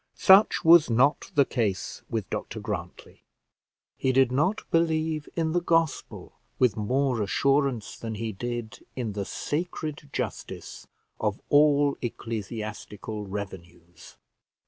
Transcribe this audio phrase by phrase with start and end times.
[0.15, 3.21] Such was not the case with Dr Grantly.
[3.99, 9.25] He did not believe in the Gospel with more assurance than he did in the
[9.25, 10.87] sacred justice
[11.19, 14.17] of all ecclesiastical revenues.